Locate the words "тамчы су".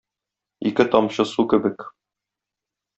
0.95-1.47